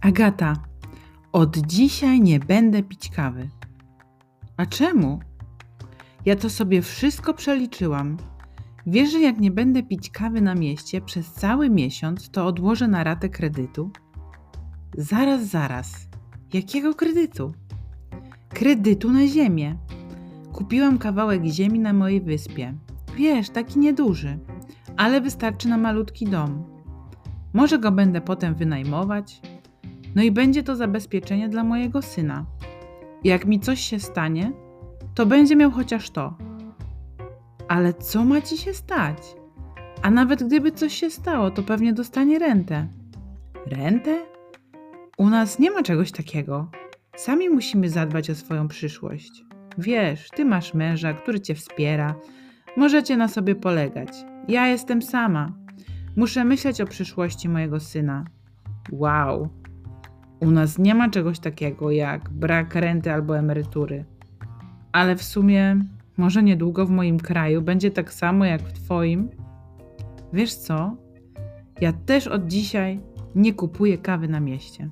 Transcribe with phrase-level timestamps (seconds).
[0.00, 0.56] Agata,
[1.32, 3.48] od dzisiaj nie będę pić kawy.
[4.56, 5.20] A czemu?
[6.26, 8.16] Ja to sobie wszystko przeliczyłam.
[8.86, 13.04] Wiesz, że jak nie będę pić kawy na mieście przez cały miesiąc, to odłożę na
[13.04, 13.90] ratę kredytu?
[14.98, 16.08] Zaraz, zaraz.
[16.52, 17.52] Jakiego kredytu?
[18.48, 19.76] Kredytu na ziemię.
[20.52, 22.74] Kupiłam kawałek ziemi na mojej wyspie.
[23.16, 24.38] Wiesz, taki nieduży,
[24.96, 26.64] ale wystarczy na malutki dom.
[27.52, 29.40] Może go będę potem wynajmować.
[30.14, 32.46] No i będzie to zabezpieczenie dla mojego syna.
[33.24, 34.52] Jak mi coś się stanie,
[35.14, 36.34] to będzie miał chociaż to.
[37.68, 39.18] Ale co ma ci się stać?
[40.02, 42.86] A nawet gdyby coś się stało, to pewnie dostanie rentę.
[43.66, 44.22] Rentę?
[45.18, 46.70] U nas nie ma czegoś takiego.
[47.16, 49.44] Sami musimy zadbać o swoją przyszłość.
[49.78, 52.14] Wiesz, ty masz męża, który cię wspiera.
[52.76, 54.08] Możecie na sobie polegać.
[54.48, 55.52] Ja jestem sama.
[56.16, 58.24] Muszę myśleć o przyszłości mojego syna.
[58.92, 59.59] Wow.
[60.40, 64.04] U nas nie ma czegoś takiego jak brak renty albo emerytury.
[64.92, 65.76] Ale w sumie,
[66.16, 69.28] może niedługo w moim kraju będzie tak samo jak w Twoim.
[70.32, 70.96] Wiesz co?
[71.80, 73.00] Ja też od dzisiaj
[73.34, 74.90] nie kupuję kawy na mieście.